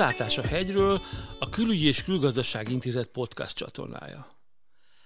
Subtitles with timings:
[0.00, 1.02] Kilátás a hegyről
[1.38, 4.36] a Külügyi és Külgazdaság Intézet podcast csatornája.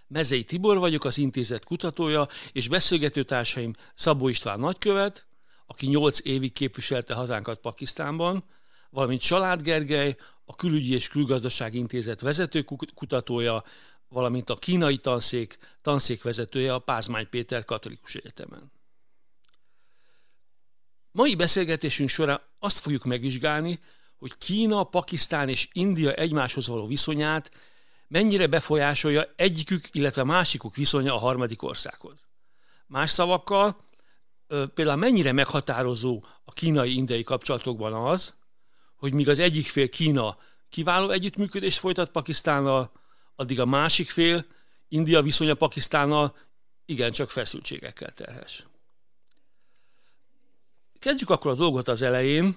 [0.06, 5.27] Mezei Tibor vagyok, az intézet kutatója, és beszélgetőtársaim Szabó István nagykövet,
[5.66, 8.45] aki 8 évig képviselte hazánkat Pakisztánban,
[8.91, 12.64] valamint Salád Gergely, a Külügyi és Külgazdaság Intézet vezető
[12.95, 13.64] kutatója,
[14.08, 18.72] valamint a kínai tanszék tanszékvezetője a Pázmány Péter Katolikus Egyetemen.
[21.11, 23.80] Mai beszélgetésünk során azt fogjuk megvizsgálni,
[24.24, 27.51] hogy Kína, Pakisztán és India egymáshoz való viszonyát
[28.09, 32.24] mennyire befolyásolja egyikük, illetve másikuk viszonya a harmadik országhoz.
[32.87, 33.84] Más szavakkal,
[34.74, 38.34] például mennyire meghatározó a kínai-indiai kapcsolatokban az,
[38.97, 40.38] hogy míg az egyik fél Kína
[40.69, 42.92] kiváló együttműködést folytat Pakisztánnal,
[43.36, 44.45] addig a másik fél,
[44.88, 46.36] India viszonya Pakisztánnal
[46.84, 48.67] igencsak feszültségekkel terhes.
[50.98, 52.56] Kezdjük akkor a dolgot az elején,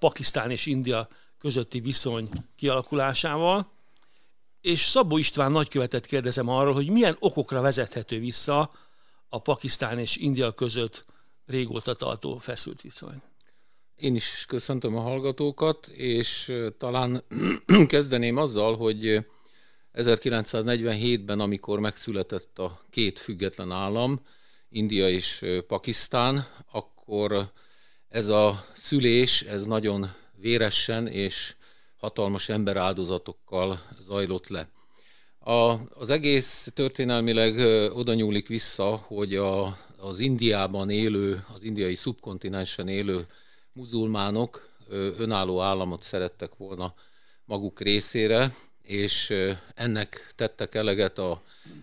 [0.00, 3.72] Pakisztán és India közötti viszony kialakulásával,
[4.60, 8.70] és Szabó István nagykövetet kérdezem arról, hogy milyen okokra vezethető vissza
[9.28, 11.04] a Pakisztán és India között
[11.46, 13.22] régóta tartó feszült viszony.
[13.96, 17.24] Én is köszöntöm a hallgatókat, és talán
[17.86, 19.24] kezdeném azzal, hogy
[19.94, 24.20] 1947-ben, amikor megszületett a két független állam,
[24.68, 27.52] India és Pakisztán, akkor
[28.10, 31.54] ez a szülés, ez nagyon véresen és
[31.96, 34.68] hatalmas emberáldozatokkal zajlott le.
[35.38, 37.58] A, az egész történelmileg
[37.94, 43.26] oda nyúlik vissza, hogy a, az Indiában élő, az indiai szubkontinensen élő
[43.72, 44.68] muzulmánok
[45.18, 46.94] önálló államot szerettek volna
[47.44, 49.34] maguk részére, és
[49.74, 51.30] ennek tettek eleget a,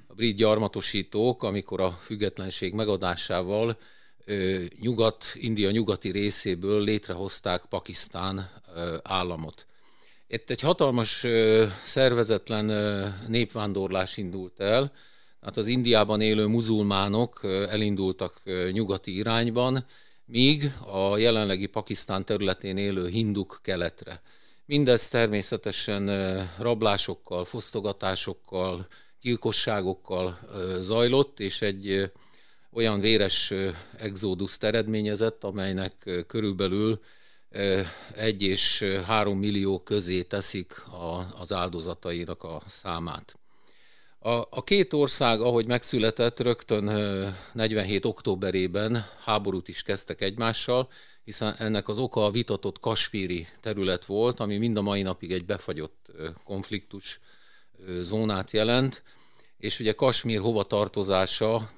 [0.08, 3.78] a brit gyarmatosítók, amikor a függetlenség megadásával
[4.80, 8.50] nyugat, India nyugati részéből létrehozták Pakisztán
[9.04, 9.66] államot.
[10.28, 11.26] Itt egy hatalmas
[11.86, 12.66] szervezetlen
[13.28, 14.92] népvándorlás indult el,
[15.42, 18.42] hát az Indiában élő muzulmánok elindultak
[18.72, 19.86] nyugati irányban,
[20.26, 24.22] míg a jelenlegi Pakisztán területén élő hinduk keletre.
[24.66, 26.10] Mindez természetesen
[26.58, 28.88] rablásokkal, fosztogatásokkal,
[29.22, 30.40] gyilkosságokkal
[30.80, 32.12] zajlott, és egy
[32.78, 33.54] olyan véres
[33.98, 37.00] exóduszt eredményezett, amelynek körülbelül
[38.16, 40.84] egy és három millió közé teszik
[41.40, 43.36] az áldozatainak a számát.
[44.20, 46.84] A, a két ország, ahogy megszületett, rögtön
[47.54, 48.06] 47.
[48.06, 50.90] októberében háborút is kezdtek egymással,
[51.24, 55.46] hiszen ennek az oka a vitatott kaspíri terület volt, ami mind a mai napig egy
[55.46, 56.12] befagyott
[56.44, 57.20] konfliktus
[58.00, 59.04] zónát jelent,
[59.58, 61.72] és ugye Kasmír hova tartozása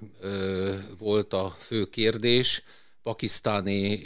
[0.97, 2.63] volt a fő kérdés,
[3.03, 4.01] pakisztáni,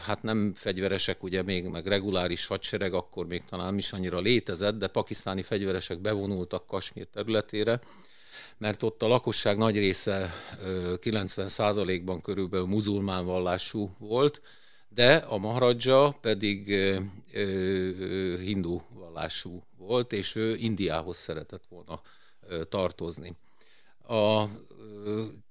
[0.00, 4.78] hát nem fegyveresek, ugye még meg reguláris hadsereg, akkor még talán nem is annyira létezett,
[4.78, 7.80] de pakisztáni fegyveresek bevonultak Kasmír területére,
[8.58, 10.34] mert ott a lakosság nagy része
[10.96, 14.40] 90%-ban körülbelül muzulmán vallású volt,
[14.88, 16.66] de a Maharaja pedig
[18.40, 22.00] hindu vallású volt, és ő Indiához szeretett volna
[22.68, 23.36] tartozni.
[24.08, 24.44] A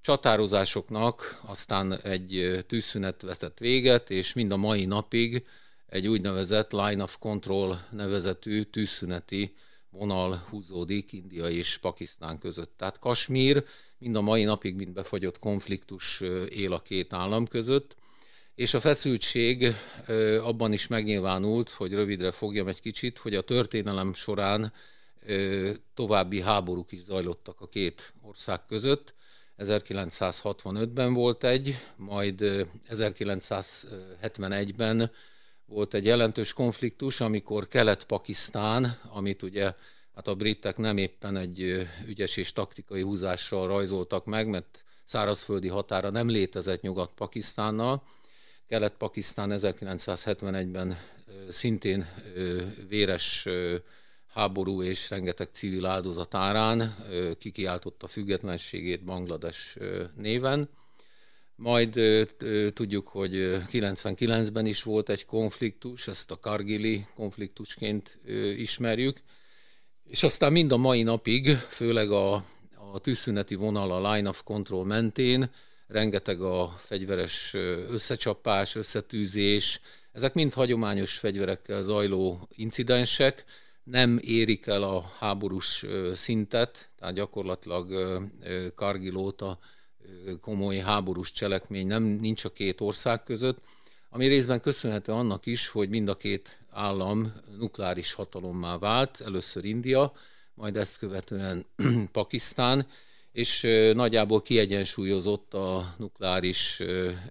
[0.02, 5.46] csatározásoknak aztán egy tűzszünet veszett véget, és mind a mai napig
[5.88, 9.56] egy úgynevezett line of control nevezetű tűzszüneti
[9.90, 12.74] vonal húzódik India és Pakisztán között.
[12.78, 13.64] Tehát Kasmír
[13.98, 17.96] mind a mai napig, mint befagyott konfliktus él a két állam között,
[18.56, 19.76] és a feszültség
[20.42, 24.74] abban is megnyilvánult, hogy rövidre fogjam egy kicsit, hogy a történelem során
[25.94, 29.14] további háborúk is zajlottak a két ország között.
[29.58, 35.12] 1965-ben volt egy, majd 1971-ben
[35.66, 39.74] volt egy jelentős konfliktus, amikor Kelet-Pakisztán, amit ugye
[40.16, 46.10] hát a britek nem éppen egy ügyes és taktikai húzással rajzoltak meg, mert szárazföldi határa
[46.10, 48.04] nem létezett Nyugat-Pakisztánnal.
[48.68, 50.98] Kelet-Pakisztán 1971-ben
[51.50, 52.08] szintén
[52.88, 53.48] véres
[54.34, 56.96] háború és rengeteg civil áldozat árán
[57.40, 59.78] kikiáltotta függetlenségét Banglades
[60.16, 60.70] néven.
[61.56, 62.00] Majd
[62.74, 63.32] tudjuk, hogy
[63.72, 68.20] 99-ben is volt egy konfliktus, ezt a Kargili konfliktusként
[68.58, 69.18] ismerjük,
[70.04, 72.34] és aztán mind a mai napig, főleg a,
[72.94, 75.52] a tűzszüneti vonal a line of control mentén,
[75.88, 77.54] rengeteg a fegyveres
[77.90, 79.82] összecsapás, összetűzés,
[80.12, 83.46] ezek mind hagyományos fegyverekkel zajló incidensek,
[83.84, 87.88] nem érik el a háborús szintet, tehát gyakorlatilag
[88.76, 89.60] Kargil óta
[90.42, 93.62] komoly háborús cselekmény nem nincs a két ország között,
[94.10, 100.14] ami részben köszönhető annak is, hogy mind a két állam nukleáris hatalommá vált, először India,
[100.54, 101.66] majd ezt követően
[102.12, 102.88] Pakisztán,
[103.32, 103.62] és
[103.94, 106.82] nagyjából kiegyensúlyozott a nukleáris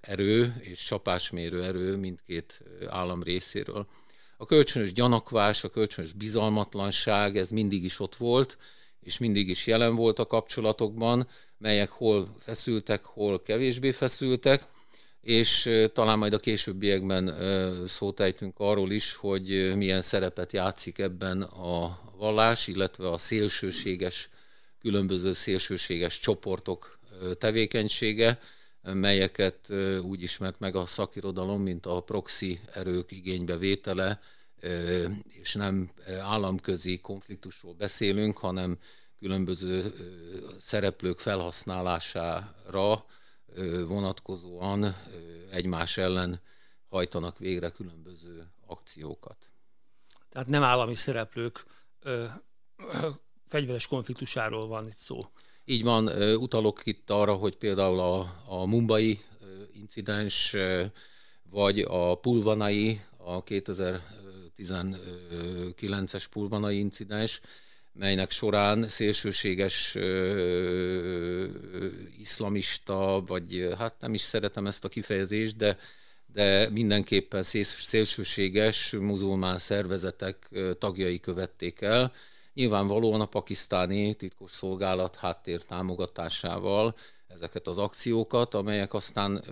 [0.01, 3.87] erő és csapásmérő erő mindkét állam részéről.
[4.43, 8.59] A kölcsönös gyanakvás, a kölcsönös bizalmatlanság, ez mindig is ott volt,
[9.01, 11.29] és mindig is jelen volt a kapcsolatokban,
[11.59, 14.63] melyek hol feszültek, hol kevésbé feszültek,
[15.21, 17.35] és talán majd a későbbiekben
[17.87, 24.29] szót ejtünk arról is, hogy milyen szerepet játszik ebben a vallás, illetve a szélsőséges,
[24.81, 26.99] különböző szélsőséges csoportok
[27.39, 28.39] tevékenysége,
[28.83, 29.71] melyeket
[30.03, 34.21] úgy ismert meg a szakirodalom, mint a proxy erők igénybevétele,
[35.27, 35.91] és nem
[36.21, 38.79] államközi konfliktusról beszélünk, hanem
[39.19, 39.93] különböző
[40.61, 43.07] szereplők felhasználására
[43.87, 44.97] vonatkozóan
[45.51, 46.41] egymás ellen
[46.89, 49.37] hajtanak végre különböző akciókat.
[50.29, 51.65] Tehát nem állami szereplők
[52.01, 52.25] ö,
[52.77, 53.09] ö,
[53.47, 55.27] fegyveres konfliktusáról van itt szó.
[55.73, 59.21] Így van, utalok itt arra, hogy például a, a mumbai
[59.75, 60.57] incidens,
[61.51, 67.41] vagy a pulvanai, a 2019-es pulvanai incidens,
[67.93, 71.47] melynek során szélsőséges ö,
[72.19, 75.79] iszlamista, vagy hát nem is szeretem ezt a kifejezést, de,
[76.33, 80.49] de mindenképpen szélsőséges muzulmán szervezetek
[80.79, 82.13] tagjai követték el.
[82.55, 86.95] Nyilvánvalóan a pakisztáni titkos szolgálat háttér támogatásával
[87.27, 89.45] ezeket az akciókat, amelyek aztán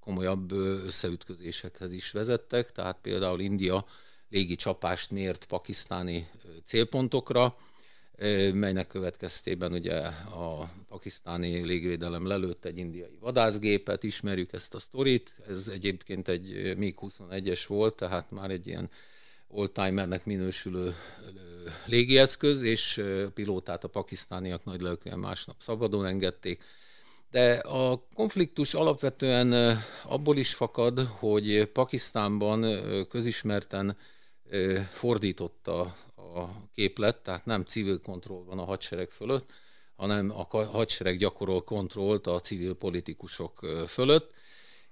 [0.00, 0.52] komolyabb
[0.86, 3.84] összeütközésekhez is vezettek, tehát például India
[4.28, 6.30] légi csapást mért pakisztáni
[6.64, 7.56] célpontokra,
[8.52, 9.98] melynek következtében ugye
[10.30, 17.64] a pakisztáni légvédelem lelőtt egy indiai vadászgépet, ismerjük ezt a sztorit, ez egyébként egy MiG-21-es
[17.66, 18.90] volt, tehát már egy ilyen
[19.52, 20.94] oldtimernek minősülő
[21.86, 23.02] légieszköz, és
[23.34, 26.62] pilótát a pakisztániak nagy lelkűen másnap szabadon engedték.
[27.30, 32.66] De a konfliktus alapvetően abból is fakad, hogy Pakisztánban
[33.08, 33.96] közismerten
[34.90, 35.80] fordította
[36.16, 39.50] a képlet, tehát nem civil kontroll van a hadsereg fölött,
[39.96, 44.30] hanem a hadsereg gyakorol kontrollt a civil politikusok fölött,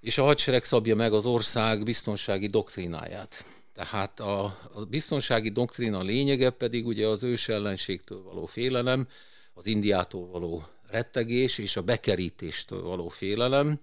[0.01, 3.45] és a hadsereg szabja meg az ország biztonsági doktrínáját.
[3.81, 9.09] Tehát a, a biztonsági doktrína lényege pedig ugye az ős ellenségtől való félelem,
[9.55, 13.79] az Indiától való rettegés és a bekerítéstől való félelem.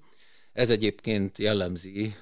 [0.54, 2.16] Ez egyébként jellemzi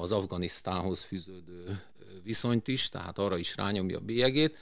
[0.00, 1.82] az Afganisztánhoz fűződő
[2.22, 4.56] viszonyt is, tehát arra is rányomja a bélyegét.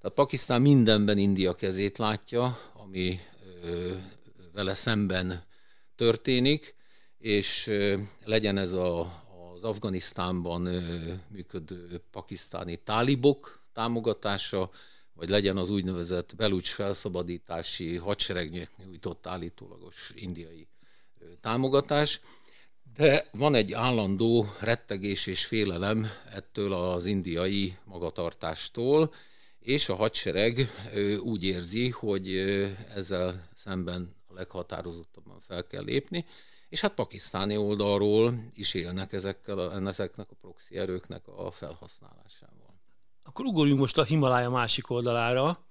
[0.00, 3.20] Tehát Pakisztán mindenben India kezét látja, ami
[4.52, 5.44] vele szemben
[5.96, 6.74] történik,
[7.18, 7.70] és
[8.24, 9.26] legyen ez a,
[9.58, 10.60] az Afganisztánban
[11.28, 14.70] működő pakisztáni tálibok támogatása,
[15.12, 20.66] vagy legyen az úgynevezett Belucs felszabadítási hadseregnek nyújtott állítólagos indiai
[21.40, 22.20] támogatás.
[22.94, 29.14] De van egy állandó rettegés és félelem ettől az indiai magatartástól,
[29.58, 30.70] és a hadsereg
[31.20, 32.36] úgy érzi, hogy
[32.94, 36.24] ezzel szemben a leghatározottabban fel kell lépni,
[36.68, 42.80] és hát pakisztáni oldalról is élnek ezekkel a, ezeknek a proxy erőknek a felhasználásával.
[43.22, 45.66] Akkor ugorjunk most a Himalája másik oldalára.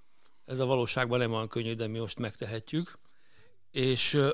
[0.45, 2.99] Ez a valóságban nem olyan könnyű, de mi most megtehetjük.
[3.71, 4.29] És ö,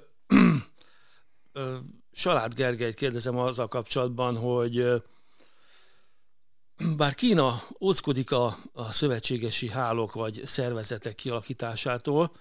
[1.52, 1.78] ö,
[2.12, 5.04] Salát Gergelyt kérdezem azzal kapcsolatban, hogy
[6.98, 12.32] bár Kína óckodik a, a szövetségesi hálók vagy szervezetek kialakításától,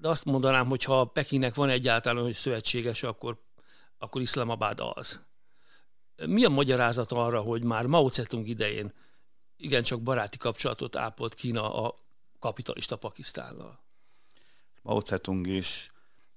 [0.00, 3.38] de azt mondanám, hogy ha Pekingnek van egyáltalán hogy szövetséges, akkor,
[3.98, 5.20] akkor Iszlamabad az.
[6.26, 8.92] Mi a magyarázat arra, hogy már Mao Zedong idején
[9.56, 11.94] igencsak baráti kapcsolatot ápolt Kína a
[12.38, 13.80] kapitalista Pakisztánnal?
[14.82, 15.90] Mao Zedong is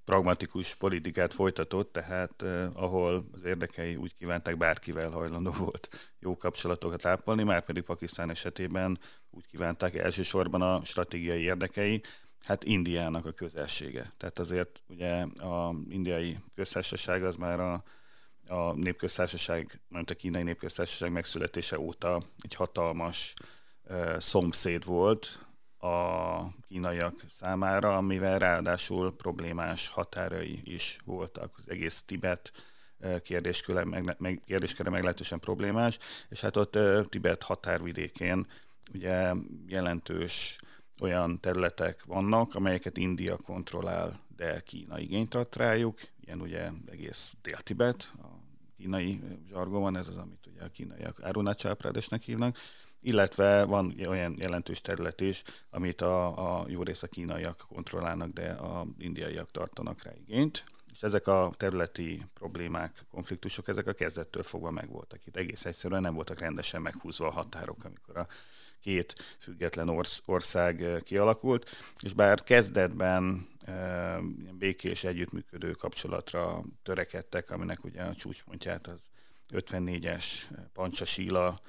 [0.06, 7.06] pragmatikus politikát folytatott, tehát eh, ahol az érdekei úgy kívánták, bárkivel hajlandó volt jó kapcsolatokat
[7.06, 9.00] ápolni, már pedig Pakisztán esetében
[9.30, 12.02] úgy kívánták elsősorban a stratégiai érdekei,
[12.44, 14.14] hát Indiának a közelsége.
[14.18, 17.84] Tehát azért ugye a indiai köztársaság az már a,
[18.48, 23.34] a népköztársaság, nem a kínai népköztársaság megszületése óta egy hatalmas
[23.84, 25.46] uh, szomszéd volt,
[25.82, 31.54] a kínaiak számára, amivel ráadásul problémás határai is voltak.
[31.58, 32.52] Az egész Tibet
[33.24, 36.78] kérdésköre, meg, meg, kérdésköre meglehetősen problémás, és hát ott
[37.10, 38.48] Tibet határvidékén
[38.94, 39.34] ugye
[39.68, 40.60] jelentős
[41.02, 48.12] olyan területek vannak, amelyeket India kontrollál, de Kína igényt ad rájuk, ilyen ugye egész Dél-Tibet,
[48.22, 48.28] a
[48.78, 52.58] kínai zsargon ez az, amit ugye a kínaiak Arunachal Pradesnek hívnak,
[53.02, 58.52] illetve van olyan jelentős terület is, amit a, a jó rész a kínaiak kontrollálnak, de
[58.52, 60.64] a indiaiak tartanak rá igényt.
[60.92, 65.26] És ezek a területi problémák, konfliktusok, ezek a kezdettől fogva megvoltak.
[65.26, 68.28] Itt egész egyszerűen nem voltak rendesen meghúzva a határok, amikor a
[68.82, 71.70] két független orsz, ország kialakult,
[72.02, 73.48] és bár kezdetben
[74.58, 79.10] békés együttműködő kapcsolatra törekedtek, aminek ugye a csúcspontját az
[79.54, 80.26] 54-es
[80.74, 81.60] Pancsa Síla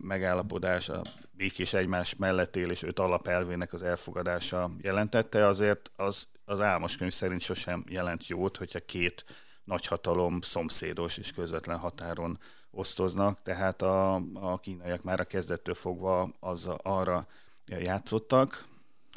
[0.00, 6.60] megállapodás, a békés egymás mellett él és öt alapelvének az elfogadása jelentette, azért az, az
[6.60, 9.24] álmos könyv szerint sosem jelent jót, hogyha két
[9.66, 12.38] nagyhatalom szomszédos és közvetlen határon
[12.70, 17.26] osztoznak, tehát a, a kínaiak már a kezdettől fogva az, arra
[17.66, 18.64] játszottak,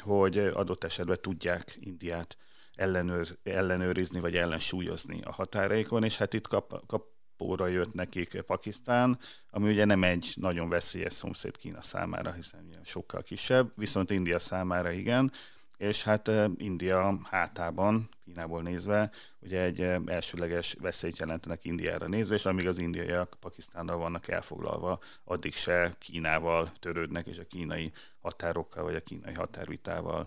[0.02, 2.36] hogy adott esetben tudják Indiát
[2.74, 7.04] ellenőr, ellenőrizni vagy ellensúlyozni a határaikon, és hát itt kap, kap
[7.40, 9.18] kapóra jött nekik Pakisztán,
[9.50, 14.90] ami ugye nem egy nagyon veszélyes szomszéd Kína számára, hiszen sokkal kisebb, viszont India számára
[14.90, 15.32] igen,
[15.80, 22.66] és hát India hátában, Kínából nézve, ugye egy elsőleges veszélyt jelentenek Indiára nézve, és amíg
[22.66, 29.00] az indiaiak Pakisztánnal vannak elfoglalva, addig se Kínával törődnek, és a kínai határokkal, vagy a
[29.00, 30.26] kínai határvitával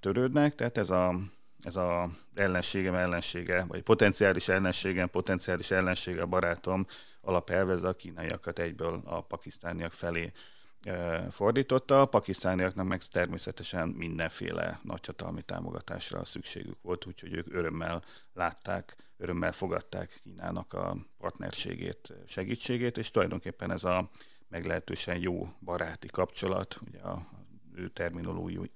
[0.00, 0.54] törődnek.
[0.54, 1.14] Tehát ez a
[1.62, 6.86] ez a ellenségem ellensége, vagy potenciális ellenségem, potenciális ellensége a barátom
[7.20, 10.32] alapelve, a kínaiakat egyből a pakisztániak felé
[11.30, 12.00] fordította.
[12.00, 18.02] A pakisztániaknak meg természetesen mindenféle nagyhatalmi támogatásra szükségük volt, úgyhogy ők örömmel
[18.32, 24.10] látták, örömmel fogadták Kínának a partnerségét, segítségét, és tulajdonképpen ez a
[24.48, 27.22] meglehetősen jó baráti kapcsolat, ugye a
[27.74, 28.70] ő terminológiai,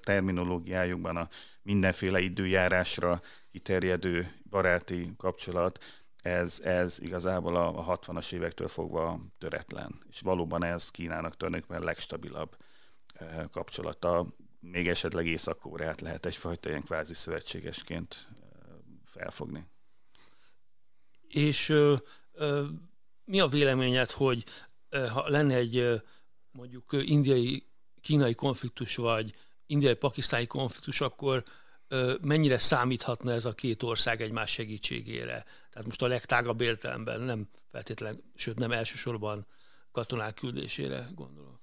[0.00, 1.28] terminológiájukban a
[1.62, 3.20] mindenféle időjárásra
[3.50, 5.78] kiterjedő baráti kapcsolat,
[6.26, 9.94] ez, ez igazából a, a 60-as évektől fogva töretlen.
[10.08, 12.56] És valóban ez Kínának tulajdonképpen legstabilabb
[13.14, 14.26] eh, kapcsolata.
[14.60, 18.36] Még esetleg Észak-Koreát lehet egyfajta ilyen kvázi szövetségesként eh,
[19.04, 19.66] felfogni.
[21.28, 21.94] És ö,
[22.32, 22.64] ö,
[23.24, 24.44] mi a véleményed, hogy
[24.88, 26.02] ö, ha lenne egy
[26.50, 27.66] mondjuk indiai
[28.00, 29.34] kínai konfliktus, vagy
[29.66, 31.44] indiai-pakisztáni konfliktus, akkor
[32.20, 35.44] mennyire számíthatna ez a két ország egymás segítségére?
[35.70, 39.46] Tehát most a legtágabb értelemben nem feltétlenül, sőt nem elsősorban
[39.92, 41.60] katonák küldésére gondolok.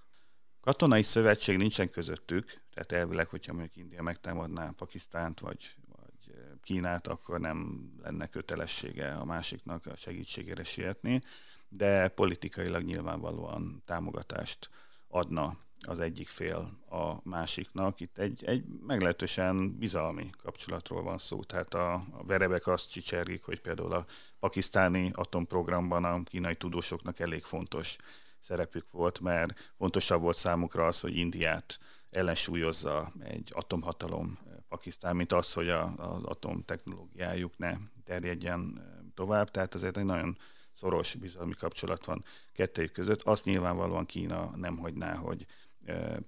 [0.62, 7.40] Katonai szövetség nincsen közöttük, tehát elvileg, hogyha mondjuk India megtámadná Pakisztánt vagy, vagy Kínát, akkor
[7.40, 11.22] nem lenne kötelessége a másiknak a segítségére sietni,
[11.70, 14.70] de politikailag nyilvánvalóan támogatást
[15.08, 18.00] adna az egyik fél a másiknak.
[18.00, 21.44] Itt egy, egy meglehetősen bizalmi kapcsolatról van szó.
[21.44, 24.06] Tehát a, a verebek azt csicsergik, hogy például a
[24.40, 27.98] pakisztáni atomprogramban a kínai tudósoknak elég fontos
[28.40, 35.54] szerepük volt, mert fontosabb volt számukra az, hogy Indiát ellensúlyozza egy atomhatalom Pakisztán, mint az,
[35.54, 37.74] hogy a, az atomtechnológiájuk ne
[38.04, 38.82] terjedjen
[39.16, 39.52] tovább.
[39.52, 40.38] Tehát azért egy nagyon
[40.72, 42.24] szoros bizalmi kapcsolat van
[42.54, 43.22] kettőjük között.
[43.22, 45.46] Azt nyilvánvalóan Kína nem hagyná, hogy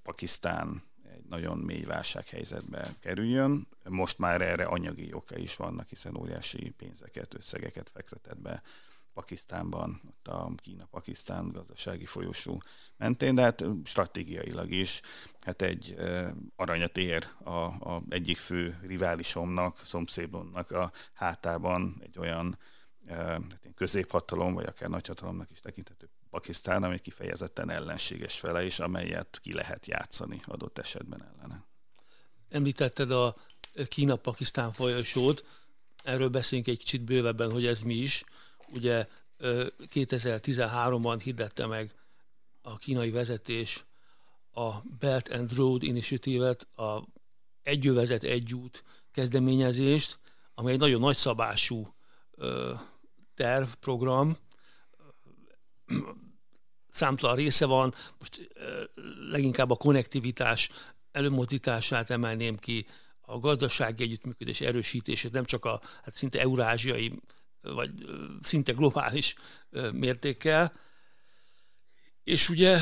[0.03, 0.81] Pakisztán
[1.13, 3.67] egy nagyon mély válsághelyzetbe kerüljön.
[3.83, 8.61] Most már erre anyagi oka is vannak, hiszen óriási pénzeket, összegeket fektetett be
[9.15, 12.61] Pakisztánban, ott a Kína-Pakisztán gazdasági folyosó
[12.97, 15.01] mentén, de hát stratégiailag is
[15.39, 15.95] hát egy
[16.55, 22.57] aranyat ér a, a egyik fő riválisomnak, szomszédomnak a hátában egy olyan
[23.07, 29.53] hát középhatalom, vagy akár nagyhatalomnak is tekinthető Pakisztán, ami kifejezetten ellenséges fele, és amelyet ki
[29.53, 31.65] lehet játszani adott esetben ellene.
[32.49, 33.35] Említetted a
[33.87, 35.45] Kína-Pakisztán folyosót,
[36.03, 38.23] erről beszélünk egy kicsit bővebben, hogy ez mi is.
[38.67, 39.07] Ugye
[39.93, 41.93] 2013-ban hirdette meg
[42.61, 43.85] a kínai vezetés
[44.51, 47.03] a Belt and Road Initiative-et, a
[47.63, 50.19] Egyövezet Egyút kezdeményezést,
[50.53, 51.87] amely egy nagyon nagyszabású
[53.35, 54.37] tervprogram,
[56.95, 58.49] számtalan része van, most
[59.29, 60.69] leginkább a konnektivitás
[61.11, 62.87] előmozdítását emelném ki,
[63.21, 67.19] a gazdasági együttműködés erősítését, nem csak a hát szinte eurázsiai,
[67.61, 67.91] vagy
[68.41, 69.35] szinte globális
[69.91, 70.71] mértékkel.
[72.23, 72.79] És ugye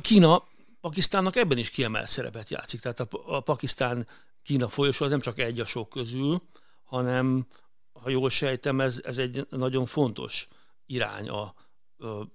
[0.00, 0.44] Kína
[0.80, 2.80] Pakisztánnak ebben is kiemelt szerepet játszik.
[2.80, 6.42] Tehát a, a Pakisztán-Kína folyosó az nem csak egy a sok közül,
[6.84, 7.46] hanem,
[7.92, 10.48] ha jól sejtem, ez, ez egy nagyon fontos
[10.86, 11.54] irány a,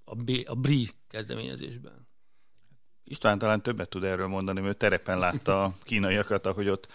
[0.03, 2.07] a, B, a BRI kezdeményezésben.
[3.03, 6.87] István talán többet tud erről mondani, mert terepen látta a kínaiakat, ahogy ott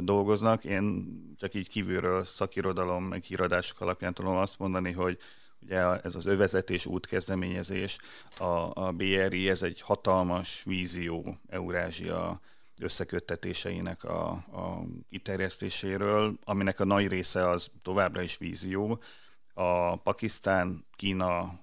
[0.00, 0.64] dolgoznak.
[0.64, 1.06] Én
[1.38, 5.18] csak így kívülről szakirodalom, meg híradások alapján tudom azt mondani, hogy
[5.60, 7.98] ugye ez az övezetés útkezdeményezés,
[8.38, 12.40] a, a BRI, ez egy hatalmas vízió Eurázsia
[12.82, 19.02] összeköttetéseinek a, a kiterjesztéséről, aminek a nagy része az továbbra is vízió.
[19.54, 21.62] A Pakisztán, Kína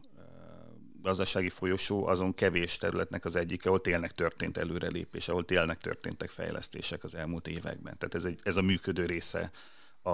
[1.02, 7.04] gazdasági folyosó azon kevés területnek az egyik, ahol tényleg történt előrelépés, ahol tényleg történtek fejlesztések
[7.04, 7.98] az elmúlt években.
[7.98, 9.52] Tehát ez, egy, ez a működő része
[10.02, 10.10] a,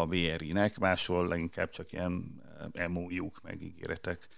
[0.00, 2.42] a BRI-nek, máshol leginkább csak ilyen
[2.88, 4.28] MOU-k, meg ígéretek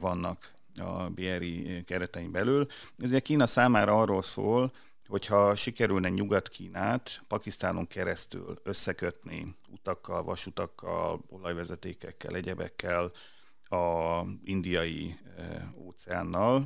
[0.00, 2.66] vannak a BRI keretein belül.
[2.98, 4.70] Ez ugye Kína számára arról szól,
[5.06, 13.12] hogyha sikerülne Nyugat-Kínát Pakisztánon keresztül összekötni utakkal, vasutakkal, olajvezetékekkel, egyebekkel,
[13.70, 15.18] a indiai
[15.76, 16.64] óceánnal,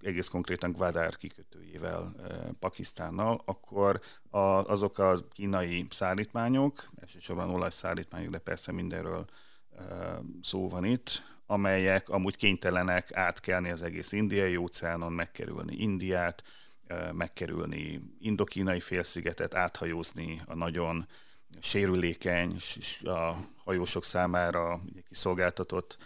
[0.00, 2.14] egész konkrétan Gwadar kikötőjével
[2.58, 4.00] Pakisztánnal, akkor
[4.30, 9.24] a, azok a kínai szállítmányok, elsősorban olajszállítmányok, de persze mindenről
[10.42, 16.42] szó van itt, amelyek amúgy kénytelenek átkelni az egész indiai óceánon, megkerülni Indiát,
[17.12, 21.06] megkerülni indokínai félszigetet, áthajózni a nagyon
[21.60, 22.56] sérülékeny,
[23.02, 23.34] a
[23.64, 25.98] hajósok számára kiszolgáltatott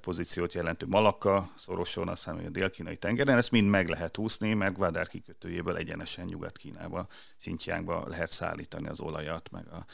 [0.00, 5.06] pozíciót jelentő Malakka szoroson, aztán a dél-kínai tengeren, ezt mind meg lehet úszni, mert Gvádár
[5.06, 9.84] kikötőjéből egyenesen Nyugat-Kínába, Szintjánba lehet szállítani az olajat, meg a,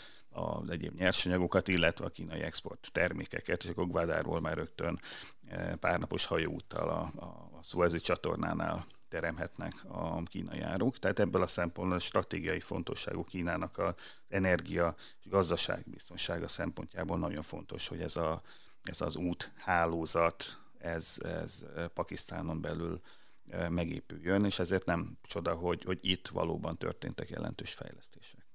[0.40, 5.00] az egyéb nyersanyagokat, illetve a kínai export termékeket, és akkor Gvádárból már rögtön
[5.80, 7.24] párnapos hajóúttal a, a,
[7.58, 8.84] a Suezi csatornánál
[9.14, 10.99] teremhetnek a kínai áruk.
[10.99, 13.94] Tehát ebből a szempontból a stratégiai fontosságú Kínának az
[14.28, 18.42] energia és gazdaságbiztonsága szempontjából nagyon fontos, hogy ez, a,
[18.83, 20.44] ez az út hálózat,
[20.78, 23.00] ez, ez Pakisztánon belül
[23.50, 28.47] e, megépüljön, és ezért nem csoda, hogy, hogy itt valóban történtek jelentős fejlesztések.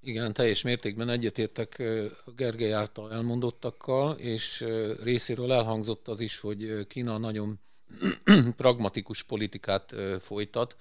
[0.00, 2.04] Igen, teljes mértékben egyetértek e,
[2.36, 7.60] Gergely által elmondottakkal, és e, részéről elhangzott az is, hogy Kína nagyon
[8.56, 10.76] pragmatikus politikát folytat.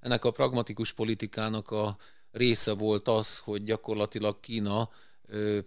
[0.00, 1.96] Ennek a pragmatikus politikának a
[2.32, 4.90] része volt az, hogy gyakorlatilag Kína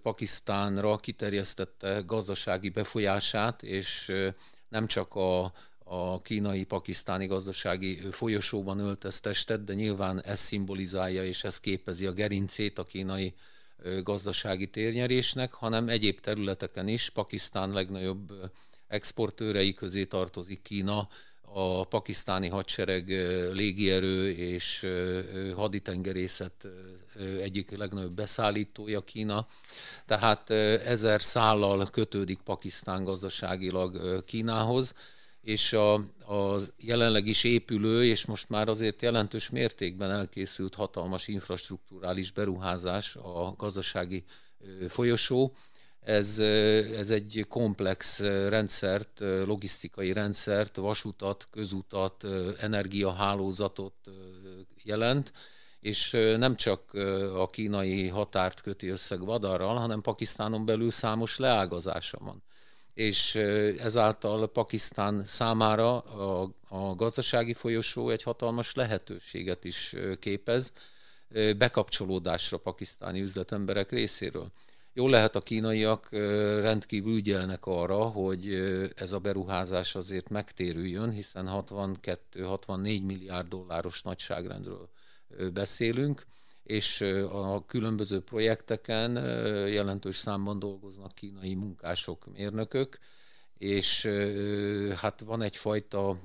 [0.02, 4.14] Pakisztánra kiterjesztette gazdasági befolyását, és
[4.70, 5.44] nem csak a,
[5.84, 12.78] a kínai-pakisztáni gazdasági folyosóban öltesz testet, de nyilván ez szimbolizálja és ez képezi a gerincét
[12.78, 13.34] a kínai
[14.04, 17.10] gazdasági térnyerésnek, hanem egyéb területeken is.
[17.10, 18.34] Pakisztán legnagyobb
[18.94, 21.08] exportőrei közé tartozik Kína,
[21.56, 23.08] a pakisztáni hadsereg
[23.52, 24.88] légierő és
[25.56, 26.68] haditengerészet
[27.42, 29.48] egyik legnagyobb beszállítója Kína.
[30.06, 30.50] Tehát
[30.86, 34.96] ezer szállal kötődik Pakisztán gazdaságilag Kínához,
[35.42, 42.32] és a, a jelenleg is épülő, és most már azért jelentős mértékben elkészült hatalmas infrastruktúrális
[42.32, 44.24] beruházás a gazdasági
[44.88, 45.54] folyosó,
[46.04, 46.40] ez,
[46.98, 52.26] ez egy komplex rendszert, logisztikai rendszert, vasutat, közutat,
[52.60, 53.94] energiahálózatot
[54.84, 55.32] jelent,
[55.80, 56.94] és nem csak
[57.36, 62.44] a kínai határt köti össze Gvadarral, hanem Pakisztánon belül számos leágazása van.
[62.94, 63.36] És
[63.78, 70.74] ezáltal Pakisztán számára a, a gazdasági folyosó egy hatalmas lehetőséget is képez
[71.58, 74.52] bekapcsolódásra pakisztáni üzletemberek részéről.
[74.96, 76.08] Jól lehet a kínaiak
[76.62, 78.54] rendkívül ügyelnek arra, hogy
[78.96, 84.90] ez a beruházás azért megtérüljön, hiszen 62-64 milliárd dolláros nagyságrendről
[85.54, 86.26] beszélünk,
[86.64, 87.02] és
[87.32, 89.16] a különböző projekteken
[89.68, 93.00] jelentős számban dolgoznak kínai munkások, mérnökök,
[93.58, 94.10] és
[94.96, 96.20] hát van egyfajta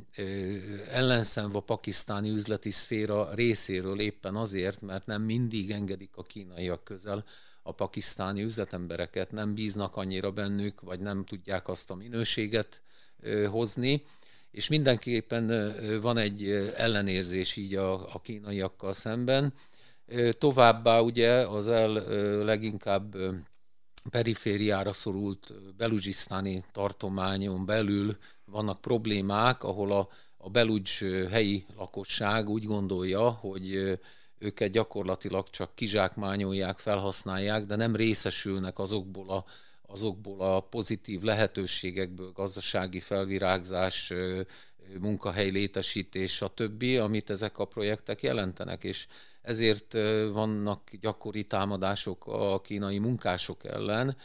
[0.91, 7.25] ellenszenv a pakisztáni üzleti szféra részéről éppen azért, mert nem mindig engedik a kínaiak közel
[7.69, 12.83] a pakisztáni üzletembereket, nem bíznak annyira bennük, vagy nem tudják azt a minőséget
[13.51, 14.05] hozni,
[14.51, 19.55] és mindenképpen van egy ellenérzés így a, a kínaiakkal szemben.
[20.39, 21.93] Továbbá ugye az el
[22.45, 23.17] leginkább
[24.11, 33.31] perifériára szorult belugisztáni tartományon belül vannak problémák, ahol a, a beludzs helyi lakosság úgy gondolja,
[33.31, 33.99] hogy
[34.39, 39.45] őket gyakorlatilag csak kizsákmányolják, felhasználják, de nem részesülnek azokból a,
[39.87, 44.13] azokból a pozitív lehetőségekből, gazdasági felvirágzás,
[45.01, 49.07] munkahely létesítés, stb., amit ezek a projektek jelentenek, és
[49.43, 49.93] ezért
[50.33, 54.17] vannak gyakori támadások a kínai munkások ellen,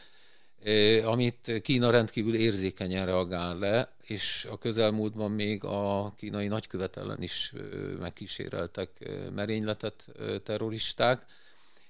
[1.04, 7.52] amit Kína rendkívül érzékenyen reagál le, és a közelmúltban még a kínai nagykövet ellen is
[7.98, 8.90] megkíséreltek
[9.34, 10.08] merényletet
[10.42, 11.26] terroristák,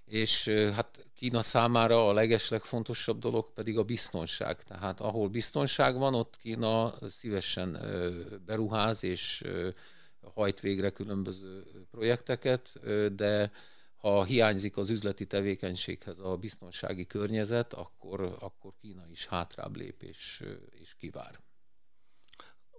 [0.06, 4.62] és hát Kína számára a legeslegfontosabb dolog pedig a biztonság.
[4.62, 7.78] Tehát ahol biztonság van, ott Kína szívesen
[8.46, 9.44] beruház és
[10.34, 12.80] hajt végre különböző projekteket,
[13.14, 13.50] de
[14.04, 20.42] ha hiányzik az üzleti tevékenységhez a biztonsági környezet, akkor, akkor Kína is hátrább lép és,
[20.70, 21.40] és kivár.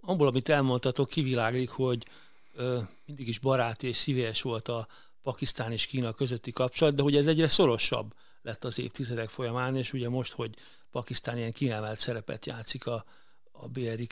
[0.00, 2.06] Abból, amit elmondtatok, kiviláglik, hogy
[2.54, 4.86] ö, mindig is barát és szíves volt a
[5.22, 9.92] Pakisztán és Kína közötti kapcsolat, de hogy ez egyre szorosabb lett az évtizedek folyamán, és
[9.92, 10.54] ugye most, hogy
[10.90, 13.04] Pakisztán ilyen kiemelt szerepet játszik a,
[13.52, 14.06] a BRI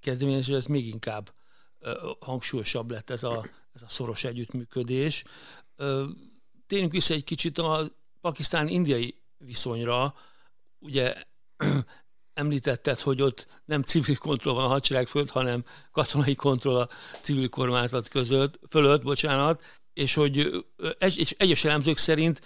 [0.00, 1.32] kezdeményezés, ez még inkább
[1.78, 5.24] ö, hangsúlyosabb lett ez a, ez a szoros együttműködés.
[5.76, 6.04] Ö,
[6.70, 7.86] térjünk vissza egy kicsit a
[8.20, 10.14] pakisztán-indiai viszonyra.
[10.78, 11.14] Ugye
[12.40, 16.88] említetted, hogy ott nem civil kontroll van a hadsereg fölött, hanem katonai kontroll a
[17.20, 20.64] civil kormányzat között, fölött, bocsánat, és hogy
[20.98, 22.40] és egyes elemzők szerint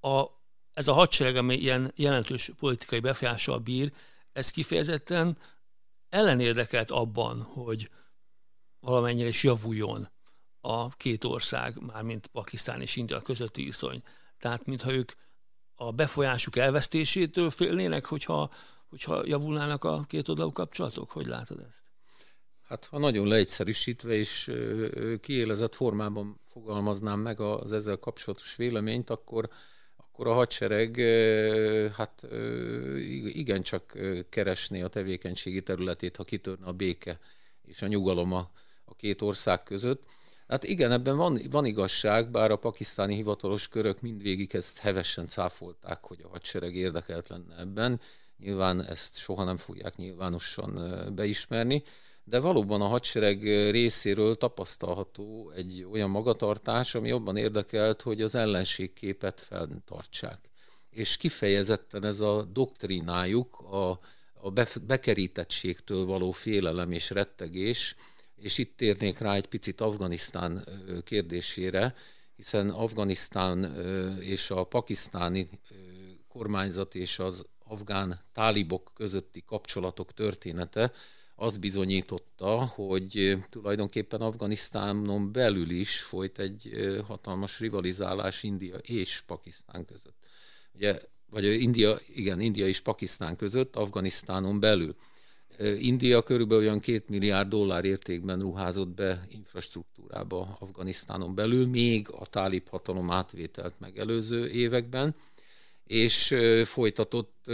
[0.00, 0.24] a,
[0.72, 3.92] ez a hadsereg, ami ilyen jelentős politikai befolyással bír,
[4.32, 5.38] ez kifejezetten
[6.08, 7.90] ellenérdekelt abban, hogy
[8.80, 10.08] valamennyire is javuljon
[10.64, 14.02] a két ország, mármint Pakisztán és India közötti viszony.
[14.38, 15.12] Tehát, mintha ők
[15.74, 18.50] a befolyásuk elvesztésétől félnének, hogyha,
[18.88, 21.10] hogyha javulnának a két oldalú kapcsolatok?
[21.10, 21.82] Hogy látod ezt?
[22.62, 24.50] Hát ha nagyon leegyszerűsítve és
[25.20, 29.48] kiélezett formában fogalmaznám meg az ezzel kapcsolatos véleményt, akkor,
[29.96, 30.96] akkor a hadsereg
[31.96, 32.26] hát
[33.24, 33.98] igencsak
[34.28, 37.18] keresné a tevékenységi területét, ha kitörne a béke
[37.62, 38.50] és a nyugalom a,
[38.84, 40.02] a két ország között.
[40.52, 46.04] Hát igen, ebben van, van igazság, bár a pakisztáni hivatalos körök mindvégig ezt hevesen cáfolták,
[46.04, 48.00] hogy a hadsereg érdekelt lenne ebben.
[48.38, 50.80] Nyilván ezt soha nem fogják nyilvánosan
[51.14, 51.82] beismerni,
[52.24, 59.40] de valóban a hadsereg részéről tapasztalható egy olyan magatartás, ami jobban érdekelt, hogy az ellenségképet
[59.40, 60.50] fenntartsák.
[60.90, 63.90] És kifejezetten ez a doktrinájuk, a,
[64.34, 64.50] a
[64.86, 67.94] bekerítettségtől való félelem és rettegés,
[68.42, 70.64] és itt térnék rá egy picit Afganisztán
[71.04, 71.94] kérdésére,
[72.36, 73.80] hiszen Afganisztán
[74.20, 75.48] és a pakisztáni
[76.28, 80.92] kormányzat és az afgán tálibok közötti kapcsolatok története
[81.36, 86.70] azt bizonyította, hogy tulajdonképpen Afganisztánon belül is folyt egy
[87.06, 90.16] hatalmas rivalizálás India és Pakisztán között.
[90.74, 91.00] Ugye,
[91.30, 94.96] vagy India, igen, India és Pakisztán között, Afganisztánon belül.
[95.78, 102.68] India körülbelül olyan két milliárd dollár értékben ruházott be infrastruktúrába Afganisztánon belül, még a tálib
[102.68, 105.14] hatalom átvételt megelőző években,
[105.84, 106.34] és
[106.64, 107.50] folytatott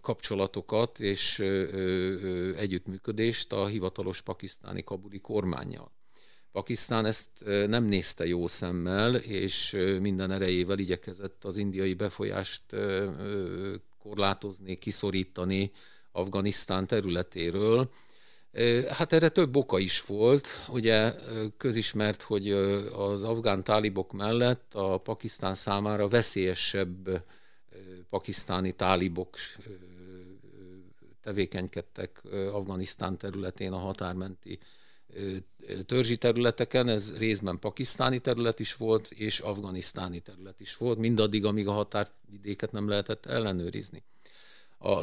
[0.00, 1.38] kapcsolatokat és
[2.56, 5.92] együttműködést a hivatalos pakisztáni kabuli kormányjal.
[6.52, 7.30] Pakisztán ezt
[7.66, 12.62] nem nézte jó szemmel, és minden erejével igyekezett az indiai befolyást
[13.98, 15.72] korlátozni, kiszorítani,
[16.16, 17.90] Afganisztán területéről.
[18.88, 20.48] Hát erre több oka is volt.
[20.68, 21.14] Ugye
[21.56, 22.50] közismert, hogy
[22.92, 27.24] az afgán tálibok mellett a Pakisztán számára veszélyesebb
[28.10, 29.36] pakisztáni tálibok
[31.22, 32.22] tevékenykedtek
[32.52, 34.58] Afganisztán területén a határmenti
[35.86, 41.66] törzsi területeken, ez részben pakisztáni terület is volt, és afganisztáni terület is volt, mindaddig, amíg
[41.66, 44.02] a határvidéket nem lehetett ellenőrizni.
[44.78, 45.02] A,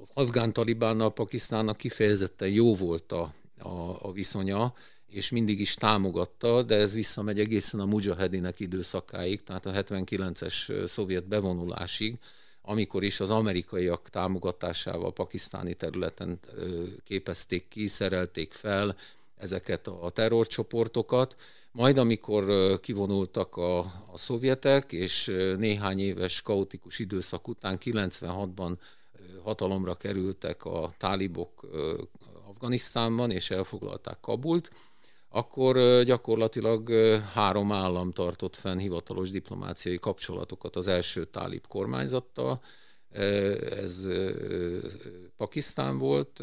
[0.00, 4.74] az afgán talibánnal Pakisztánnak kifejezetten jó volt a, a, a viszonya,
[5.06, 11.28] és mindig is támogatta, de ez visszamegy egészen a mujahedinek időszakáig, tehát a 79-es szovjet
[11.28, 12.18] bevonulásig,
[12.62, 16.40] amikor is az amerikaiak támogatásával pakisztáni területen
[17.04, 18.96] képezték ki, szerelték fel
[19.36, 21.36] ezeket a terrorcsoportokat,
[21.72, 22.44] majd amikor
[22.80, 28.76] kivonultak a, a szovjetek, és néhány éves kaotikus időszak után 96-ban
[29.42, 31.66] hatalomra kerültek a tálibok
[32.48, 34.70] Afganisztánban, és elfoglalták Kabult,
[35.28, 36.90] akkor gyakorlatilag
[37.32, 42.62] három állam tartott fenn hivatalos diplomáciai kapcsolatokat az első tálib kormányzattal.
[43.70, 44.06] Ez
[45.36, 46.40] Pakisztán volt,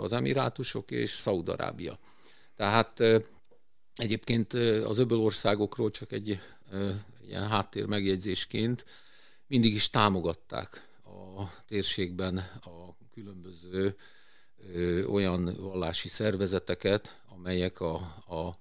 [0.00, 1.98] az Emirátusok és Szaudarábia.
[2.56, 3.00] Tehát
[3.94, 4.52] egyébként
[4.84, 6.40] az öböl országokról csak egy
[7.28, 8.84] ilyen háttér megjegyzésként
[9.46, 10.88] mindig is támogatták
[11.36, 13.94] a térségben a különböző
[14.74, 17.94] ö, olyan vallási szervezeteket, amelyek a,
[18.26, 18.58] a,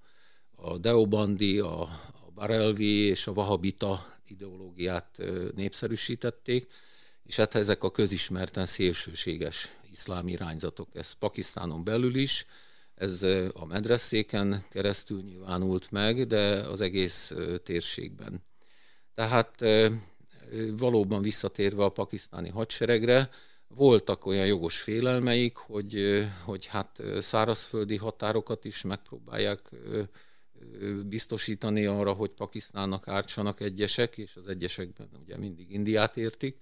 [0.55, 6.67] a Deobandi, a, a Barelvi és a Vahabita ideológiát ö, népszerűsítették,
[7.23, 12.45] és hát ezek a közismerten szélsőséges iszlám irányzatok, ez Pakisztánon belül is,
[12.95, 17.33] ez a medreszéken keresztül nyilvánult meg, de az egész
[17.63, 18.43] térségben.
[19.15, 19.62] Tehát
[20.77, 23.29] valóban visszatérve a pakisztáni hadseregre,
[23.67, 29.69] voltak olyan jogos félelmeik, hogy, hogy hát szárazföldi határokat is megpróbálják
[31.05, 36.57] biztosítani arra, hogy Pakisztánnak ártsanak egyesek, és az egyesekben ugye mindig Indiát értik,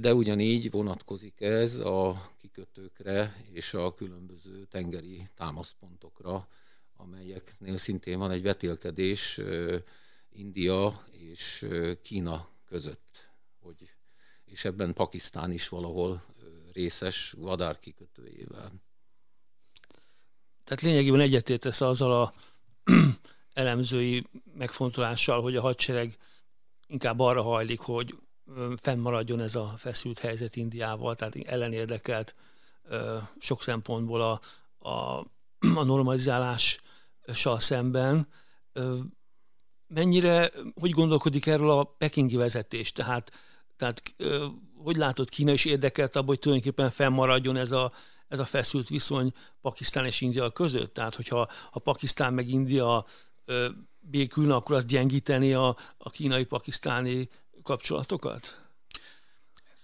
[0.00, 6.48] de ugyanígy vonatkozik ez a kikötőkre és a különböző tengeri támaszpontokra,
[6.96, 9.40] amelyeknél szintén van egy vetélkedés
[10.32, 11.66] India és
[12.02, 13.90] Kína között, hogy,
[14.44, 16.24] és ebben Pakisztán is valahol
[16.72, 18.72] részes vadár kikötőjével.
[20.64, 22.34] Tehát lényegében egyetértesz azzal a
[23.52, 26.16] elemzői megfontolással, hogy a hadsereg
[26.86, 28.18] inkább arra hajlik, hogy
[28.76, 32.34] fennmaradjon ez a feszült helyzet Indiával, tehát ellenérdekelt
[33.38, 34.40] sok szempontból a,
[34.88, 35.24] a,
[35.80, 38.28] a normalizálással szemben.
[39.88, 42.92] Mennyire, hogy gondolkodik erről a pekingi vezetés?
[42.92, 43.32] Tehát,
[43.76, 44.02] tehát
[44.76, 47.92] hogy látod, Kína is érdekelt abban, hogy tulajdonképpen fennmaradjon ez a,
[48.28, 50.94] ez a feszült viszony Pakisztán és India között?
[50.94, 53.04] Tehát, hogyha ha Pakisztán meg India
[54.00, 57.28] békülne, akkor az gyengíteni a, a kínai-pakisztáni
[57.62, 58.62] kapcsolatokat?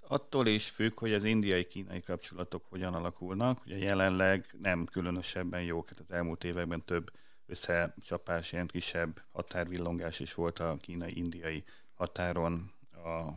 [0.09, 3.61] Attól is függ, hogy az indiai-kínai kapcsolatok hogyan alakulnak.
[3.67, 7.11] Ugye jelenleg nem különösebben jók, hát az elmúlt években több
[7.47, 13.33] összecsapás, ilyen kisebb határvillongás is volt a kínai-indiai határon, a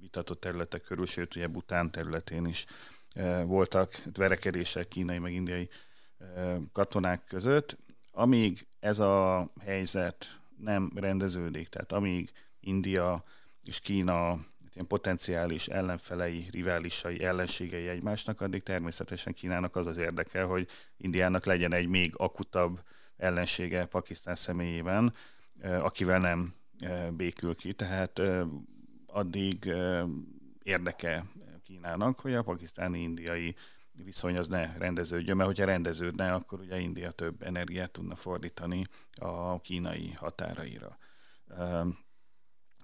[0.00, 2.66] vitatott területek körül, sőt ugye Bután területén is
[3.14, 5.68] e, voltak verekedések kínai meg indiai
[6.18, 7.76] e, katonák között.
[8.12, 13.24] Amíg ez a helyzet nem rendeződik, tehát amíg India
[13.64, 14.38] és Kína
[14.74, 21.72] ilyen potenciális ellenfelei, riválisai, ellenségei egymásnak, addig természetesen Kínának az az érdeke, hogy Indiának legyen
[21.72, 22.80] egy még akutabb
[23.22, 25.14] ellensége Pakisztán személyében,
[25.62, 26.54] akivel nem
[27.10, 27.72] békül ki.
[27.72, 28.20] Tehát
[29.06, 29.72] addig
[30.62, 31.24] érdeke
[31.64, 33.54] Kínának, hogy a pakisztáni-indiai
[33.92, 39.60] viszony az ne rendeződjön, mert hogyha rendeződne, akkor ugye India több energiát tudna fordítani a
[39.60, 40.98] kínai határaira.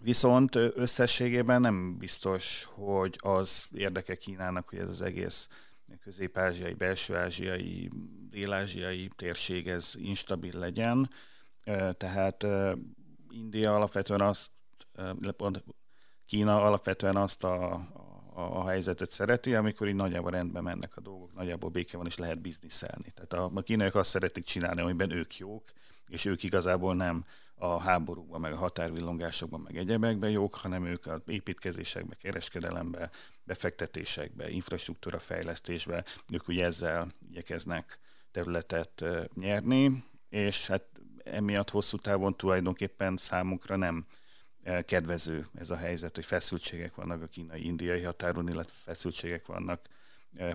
[0.01, 5.49] Viszont összességében nem biztos, hogy az érdeke Kínának, hogy ez az egész
[6.01, 7.91] közép-ázsiai, belső-ázsiai,
[8.31, 11.11] dél-ázsiai térség ez instabil legyen.
[11.97, 12.47] Tehát
[13.31, 14.51] India alapvetően azt,
[16.27, 17.73] Kína alapvetően azt a,
[18.35, 22.17] a, a helyzetet szereti, amikor így nagyjából rendben mennek a dolgok, nagyjából béke van, és
[22.17, 23.11] lehet bizniszelni.
[23.15, 25.73] Tehát a, a kínaiak azt szeretik csinálni, amiben ők jók,
[26.07, 27.25] és ők igazából nem
[27.59, 33.11] a háborúkban, meg a határvillongásokban, meg egyebekben jók, hanem ők az építkezésekbe, kereskedelembe,
[33.45, 37.99] befektetésekbe, infrastruktúra fejlesztésbe, ők ugye ezzel igyekeznek
[38.31, 40.85] területet nyerni, és hát
[41.25, 44.07] emiatt hosszú távon tulajdonképpen számunkra nem
[44.85, 49.81] kedvező ez a helyzet, hogy feszültségek vannak a kínai-indiai határon, illetve feszültségek vannak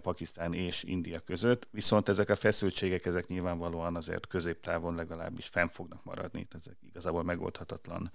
[0.01, 6.03] Pakisztán és India között, viszont ezek a feszültségek, ezek nyilvánvalóan azért középtávon legalábbis fenn fognak
[6.03, 8.11] maradni, ezek igazából megoldhatatlan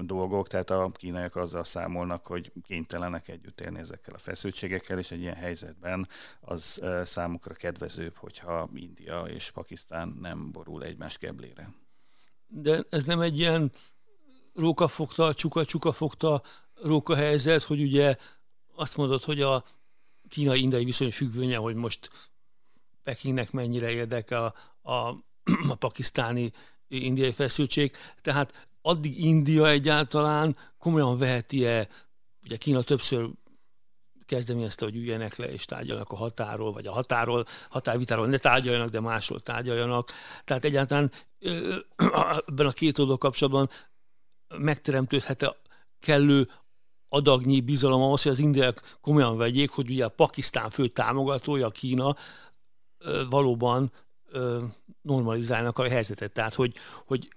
[0.00, 5.20] dolgok, tehát a kínaiak azzal számolnak, hogy kénytelenek együtt élni ezekkel a feszültségekkel, és egy
[5.20, 6.08] ilyen helyzetben
[6.40, 11.74] az számukra kedvezőbb, hogyha India és Pakisztán nem borul egymás keblére.
[12.46, 13.72] De ez nem egy ilyen
[14.54, 16.42] róka fogta, csuka, csuka fogta
[16.82, 18.16] róka helyzet, hogy ugye
[18.74, 19.64] azt mondod, hogy a
[20.28, 22.10] kínai-indiai viszony függvénye, hogy most
[23.02, 25.24] Pekingnek mennyire érdekel a, a,
[25.72, 26.52] a pakisztáni
[26.88, 27.96] indiai feszültség.
[28.22, 31.88] Tehát addig India egyáltalán komolyan veheti-e,
[32.42, 33.30] ugye Kína többször
[34.26, 39.00] kezdeményezte, hogy üljenek le és tárgyalnak a határól, vagy a határól, határvitáról ne tárgyaljanak, de
[39.00, 40.12] másról tárgyaljanak.
[40.44, 41.10] Tehát egyáltalán
[42.46, 43.70] ebben a két oldal kapcsolatban
[44.58, 45.56] megteremtődhet -e
[46.00, 46.50] kellő
[47.14, 52.16] adagnyi bizalom ahhoz, hogy az indiák komolyan vegyék, hogy ugye a Pakisztán fő támogatója, Kína
[53.30, 53.92] valóban
[55.02, 56.32] normalizálnak a helyzetet.
[56.32, 56.74] Tehát, hogy,
[57.06, 57.28] hogy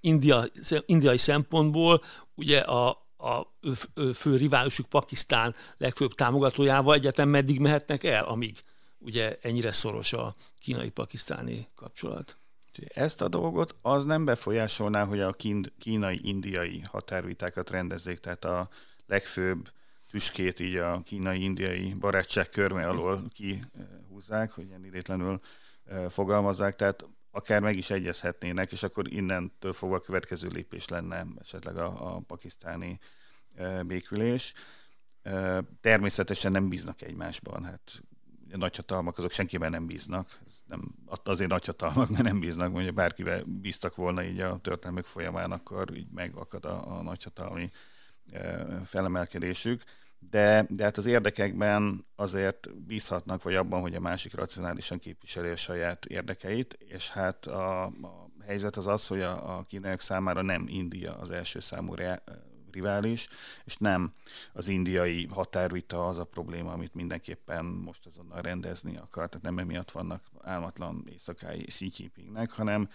[0.00, 0.44] India,
[0.86, 2.02] indiai szempontból
[2.34, 3.52] ugye a, a
[4.14, 8.60] fő riválusuk Pakisztán legfőbb támogatójával egyáltalán meddig mehetnek el, amíg
[8.98, 12.36] ugye ennyire szoros a kínai-pakisztáni kapcsolat.
[12.94, 15.34] Ezt a dolgot az nem befolyásolná, hogy a
[15.78, 18.68] kínai-indiai határvitákat rendezzék, tehát a
[19.06, 19.70] legfőbb
[20.10, 25.40] tüskét így a kínai-indiai barátság körme alól kihúzzák, hogy ilyen idétlenül
[26.08, 31.76] fogalmazzák, tehát akár meg is egyezhetnének, és akkor innentől fogva a következő lépés lenne esetleg
[31.76, 32.98] a, a pakisztáni
[33.82, 34.54] békülés.
[35.80, 37.64] Természetesen nem bíznak egymásban.
[37.64, 38.02] Hát
[38.52, 40.40] a nagyhatalmak azok senkiben nem bíznak.
[40.64, 45.96] Nem, azért nagyhatalmak, mert nem bíznak, mondja bárkivel bíztak volna így a történelmük folyamán, akkor
[45.96, 47.70] így megakad a, a nagyhatalmi
[48.84, 49.82] felemelkedésük
[50.30, 55.56] de, de hát az érdekekben azért bízhatnak, vagy abban, hogy a másik racionálisan képviseli a
[55.56, 60.64] saját érdekeit, és hát a, a helyzet az az, hogy a, a kínaiak számára nem
[60.68, 61.94] India az első számú
[62.70, 63.28] rivális,
[63.64, 64.12] és nem
[64.52, 69.28] az indiai határvita az a probléma, amit mindenképpen most azonnal rendezni akar.
[69.28, 72.88] Tehát nem emiatt vannak álmatlan éjszakái Xi Jinpingnek, hanem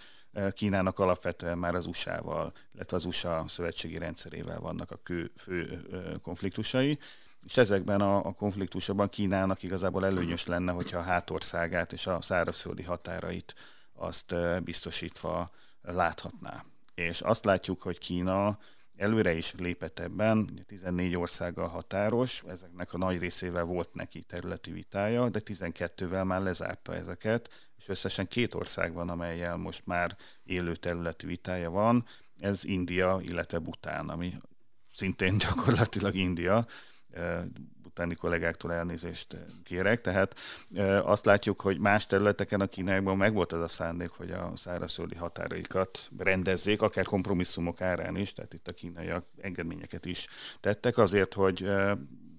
[0.53, 5.81] Kínának alapvetően már az USA-val, illetve az USA szövetségi rendszerével vannak a kő, fő
[6.21, 6.99] konfliktusai,
[7.45, 12.83] és ezekben a, a konfliktusokban Kínának igazából előnyös lenne, hogyha a hátországát és a szárazföldi
[12.83, 13.55] határait
[13.93, 15.49] azt biztosítva
[15.81, 16.65] láthatná.
[16.95, 18.59] És azt látjuk, hogy Kína
[18.97, 25.29] előre is lépett ebben, 14 országgal határos, ezeknek a nagy részével volt neki területi vitája,
[25.29, 31.25] de 12-vel már lezárta ezeket, és összesen két ország van, amelyel most már élő területi
[31.25, 32.05] vitája van,
[32.39, 34.33] ez India, illetve Bután, ami
[34.93, 36.65] szintén gyakorlatilag India,
[37.85, 40.01] utáni kollégáktól elnézést kérek.
[40.01, 40.39] Tehát
[41.03, 46.09] azt látjuk, hogy más területeken a kínaiakban megvolt ez a szándék, hogy a szárazföldi határaikat
[46.17, 50.27] rendezzék, akár kompromisszumok árán is, tehát itt a kínaiak engedményeket is
[50.59, 51.67] tettek azért, hogy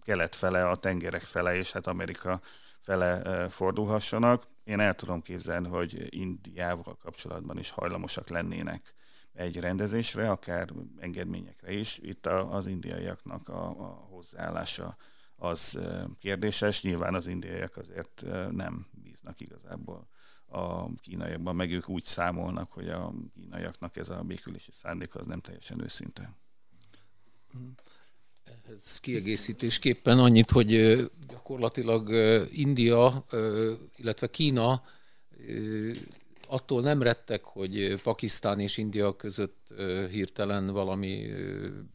[0.03, 2.41] kelet fele, a tengerek fele és hát Amerika
[2.79, 4.51] fele fordulhassanak.
[4.65, 8.95] Én el tudom képzelni, hogy Indiával kapcsolatban is hajlamosak lennének
[9.33, 11.99] egy rendezésre, akár engedményekre is.
[11.99, 14.97] Itt az indiaiaknak a, a hozzáállása
[15.37, 15.79] az
[16.19, 16.83] kérdéses.
[16.83, 20.09] Nyilván az indiaiak azért nem bíznak igazából
[20.47, 25.41] a kínaiakban, meg ők úgy számolnak, hogy a kínaiaknak ez a békülési szándék az nem
[25.41, 26.35] teljesen őszinte.
[28.77, 30.97] Ez kiegészítésképpen annyit, hogy
[31.29, 32.11] gyakorlatilag
[32.53, 33.25] India,
[33.97, 34.83] illetve Kína
[36.49, 39.69] attól nem rettek, hogy Pakisztán és India között
[40.11, 41.27] hirtelen valami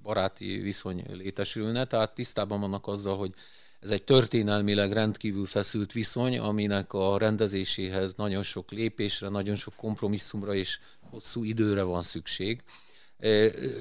[0.03, 3.33] baráti viszony létesülne, tehát tisztában vannak azzal, hogy
[3.79, 10.53] ez egy történelmileg rendkívül feszült viszony, aminek a rendezéséhez nagyon sok lépésre, nagyon sok kompromisszumra
[10.53, 12.63] és hosszú időre van szükség.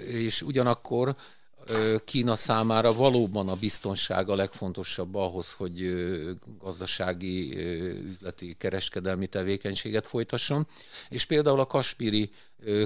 [0.06, 1.16] És ugyanakkor
[2.04, 5.94] Kína számára valóban a biztonság a legfontosabb ahhoz, hogy
[6.58, 7.58] gazdasági,
[8.04, 10.66] üzleti, kereskedelmi tevékenységet folytasson.
[11.08, 12.30] És például a kaspiri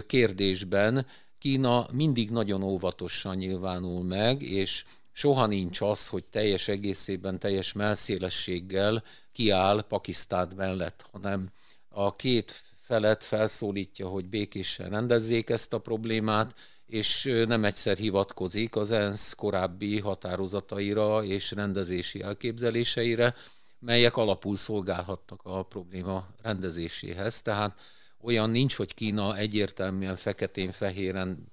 [0.07, 1.07] kérdésben
[1.39, 9.03] Kína mindig nagyon óvatosan nyilvánul meg, és soha nincs az, hogy teljes egészében, teljes melszélességgel
[9.33, 11.51] kiáll Pakisztán mellett, hanem
[11.89, 16.55] a két felet felszólítja, hogy békésen rendezzék ezt a problémát,
[16.91, 23.35] és nem egyszer hivatkozik az ENSZ korábbi határozataira és rendezési elképzeléseire,
[23.79, 27.43] melyek alapul szolgálhattak a probléma rendezéséhez.
[27.43, 27.81] Tehát
[28.21, 31.53] olyan nincs, hogy Kína egyértelműen feketén-fehéren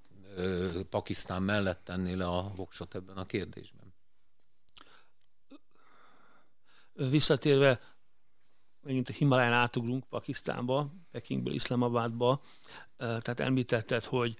[0.90, 3.94] Pakisztán mellett tenné le a voksot ebben a kérdésben.
[6.94, 7.80] Visszatérve,
[8.82, 12.42] megint a Himaláján átugrunk Pakisztánba, Pekingből Iszlamabadba,
[12.98, 14.38] tehát említetted, hogy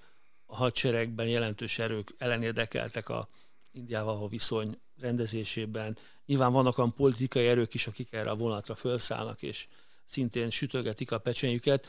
[0.50, 3.28] a hadseregben jelentős erők ellenérdekeltek a
[3.72, 5.96] Indiával való viszony rendezésében.
[6.26, 9.66] Nyilván vannak olyan politikai erők is, akik erre a vonatra felszállnak, és
[10.04, 11.88] szintén sütögetik a pecsenyüket.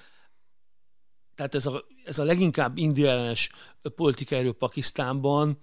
[1.36, 3.50] Tehát ez a, ez a leginkább indiellenes
[3.96, 5.60] politikai erő Pakisztánban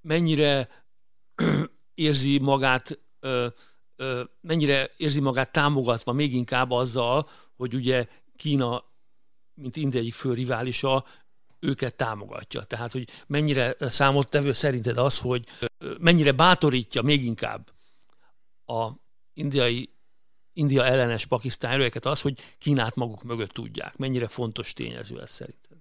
[0.00, 0.68] mennyire
[1.94, 2.98] érzi magát
[4.40, 8.84] mennyire érzi magát támogatva még inkább azzal, hogy ugye Kína,
[9.54, 11.04] mint India egyik fő riválisa,
[11.62, 12.62] őket támogatja.
[12.62, 15.46] Tehát, hogy mennyire számottevő szerinted az, hogy
[15.98, 17.70] mennyire bátorítja még inkább
[18.66, 18.90] a
[19.34, 19.90] indiai
[20.54, 23.96] India ellenes pakisztán erőket az, hogy Kínát maguk mögött tudják.
[23.96, 25.76] Mennyire fontos tényező ez szerinted?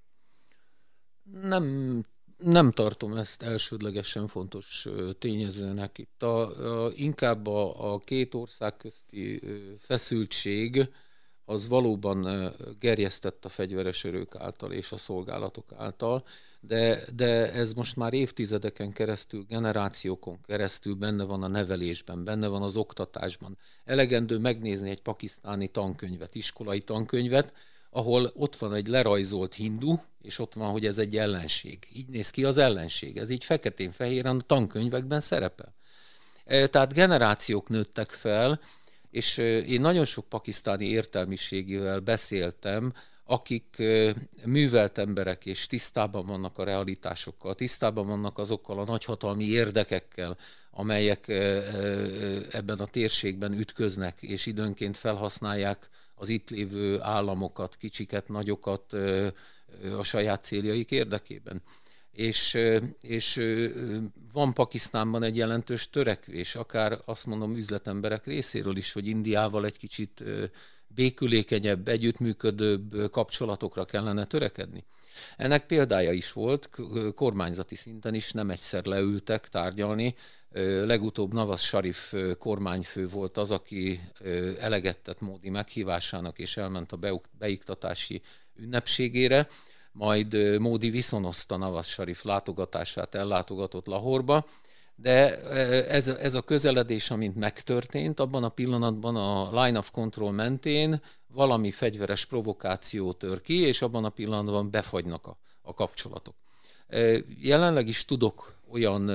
[1.32, 2.06] Nem,
[2.38, 4.88] nem tartom ezt elsődlegesen fontos
[5.20, 5.98] tényezőnek.
[5.98, 9.42] Itt a, a, inkább a, a két ország közti
[9.80, 10.90] feszültség,
[11.52, 16.24] az valóban gerjesztett a fegyveres örök által és a szolgálatok által,
[16.60, 22.62] de, de ez most már évtizedeken keresztül, generációkon keresztül benne van a nevelésben, benne van
[22.62, 23.58] az oktatásban.
[23.86, 27.54] Elegendő megnézni egy pakisztáni tankönyvet, iskolai tankönyvet,
[27.90, 31.88] ahol ott van egy lerajzolt hindu, és ott van, hogy ez egy ellenség.
[31.94, 33.18] Így néz ki az ellenség.
[33.18, 35.74] Ez így feketén-fehéren a tankönyvekben szerepel.
[36.46, 38.60] E, tehát generációk nőttek fel,
[39.12, 39.38] és
[39.68, 42.94] én nagyon sok pakisztáni értelmiségével beszéltem,
[43.24, 43.84] akik
[44.46, 50.38] művelt emberek és tisztában vannak a realitásokkal, tisztában vannak azokkal a nagyhatalmi érdekekkel,
[50.72, 51.28] amelyek
[52.52, 58.94] ebben a térségben ütköznek, és időnként felhasználják az itt lévő államokat, kicsiket, nagyokat
[59.98, 61.62] a saját céljaik érdekében.
[62.12, 62.58] És,
[63.02, 63.42] és
[64.34, 70.24] van Pakisztánban egy jelentős törekvés, akár azt mondom üzletemberek részéről is, hogy Indiával egy kicsit
[70.88, 74.84] békülékenyebb, együttműködőbb kapcsolatokra kellene törekedni.
[75.38, 76.70] Ennek példája is volt,
[77.16, 80.16] kormányzati szinten is nem egyszer leültek tárgyalni.
[80.86, 84.00] Legutóbb Navas Sharif kormányfő volt az, aki
[84.60, 88.22] eleget tett Módi meghívásának, és elment a beiktatási
[88.56, 89.48] ünnepségére,
[89.92, 94.46] majd Módi viszonozta Navas Sharif látogatását, ellátogatott Lahorba,
[94.96, 95.42] de
[95.86, 101.72] ez, ez a közeledés, amint megtörtént, abban a pillanatban a line of control mentén valami
[101.72, 106.36] fegyveres provokáció tör ki, és abban a pillanatban befagynak a, a kapcsolatok.
[107.42, 109.10] Jelenleg is tudok olyan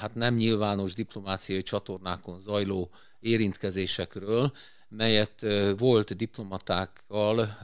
[0.00, 4.52] hát nem nyilvános diplomáciai csatornákon zajló érintkezésekről,
[4.88, 5.44] melyet
[5.76, 7.58] volt diplomatákkal,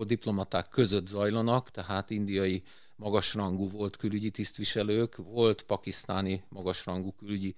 [0.00, 2.62] diplomaták között zajlanak, tehát indiai
[2.96, 7.54] magasrangú volt külügyi tisztviselők, volt pakisztáni magasrangú külügyi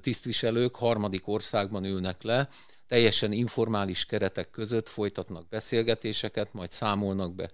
[0.00, 2.48] tisztviselők, harmadik országban ülnek le,
[2.88, 7.50] teljesen informális keretek között folytatnak beszélgetéseket, majd számolnak be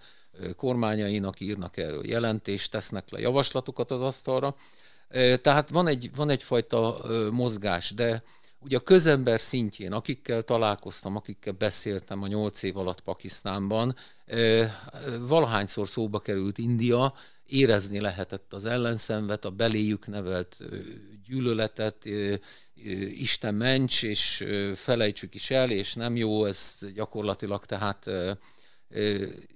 [0.57, 4.55] kormányainak, írnak erről jelentést, tesznek le javaslatokat az asztalra.
[5.43, 8.23] Tehát van, egy, van egyfajta mozgás, de
[8.67, 13.97] ugye a közember szintjén, akikkel találkoztam, akikkel beszéltem a nyolc év alatt Pakisztánban,
[15.21, 17.15] valahányszor szóba került India,
[17.47, 20.59] érezni lehetett az ellenszenvet, a beléjük nevelt
[21.27, 22.05] gyűlöletet,
[23.09, 24.45] Isten ments, és
[24.75, 28.11] felejtsük is el, és nem jó, ez gyakorlatilag tehát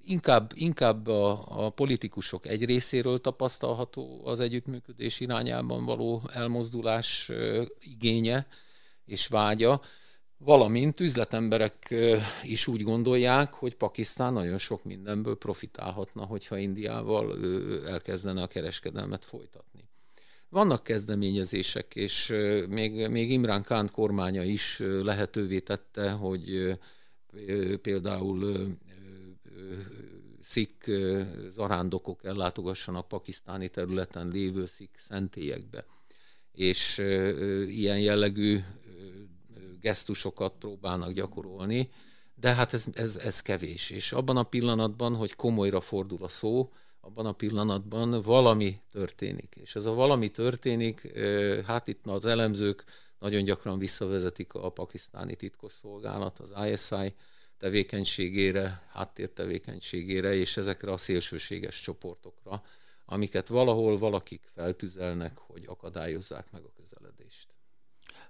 [0.05, 7.31] inkább, inkább a, a politikusok egy részéről tapasztalható az együttműködés irányában való elmozdulás
[7.79, 8.47] igénye
[9.11, 9.81] és vágya,
[10.37, 11.95] valamint üzletemberek
[12.43, 17.37] is úgy gondolják, hogy Pakisztán nagyon sok mindenből profitálhatna, hogyha Indiával
[17.85, 19.89] elkezdene a kereskedelmet folytatni.
[20.49, 22.33] Vannak kezdeményezések, és
[22.69, 26.77] még, még Imrán Khan kormánya is lehetővé tette, hogy
[27.81, 28.67] például
[30.41, 30.91] szik
[31.49, 35.85] zarándokok ellátogassanak pakisztáni területen lévő szik szentélyekbe.
[36.51, 36.97] És
[37.67, 38.59] ilyen jellegű
[39.81, 41.89] gesztusokat próbálnak gyakorolni,
[42.35, 43.89] de hát ez, ez, ez kevés.
[43.89, 46.71] És abban a pillanatban, hogy komolyra fordul a szó,
[47.01, 49.55] abban a pillanatban valami történik.
[49.61, 51.17] És ez a valami történik,
[51.65, 52.83] hát itt az elemzők
[53.19, 57.15] nagyon gyakran visszavezetik a pakisztáni titkosszolgálat, az ISI
[57.57, 62.63] tevékenységére, háttértevékenységére, és ezekre a szélsőséges csoportokra,
[63.05, 67.47] amiket valahol valakik feltüzelnek, hogy akadályozzák meg a közeledést.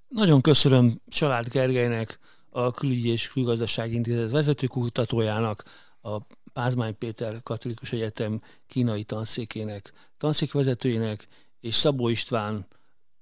[0.08, 2.20] Nagyon köszönöm Család Gergelynek,
[2.50, 5.64] a Külügyi és Külgazdasági Intézet vezetőkutatójának,
[6.02, 6.18] a
[6.54, 11.28] Pázmány Péter Katolikus Egyetem kínai tanszékének, tanszékvezetőjének,
[11.60, 12.68] és Szabó István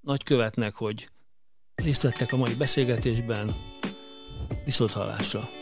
[0.02, 1.10] nagykövetnek, hogy
[1.76, 3.56] részt vettek a mai beszélgetésben.
[4.66, 5.59] Viszont hallásra!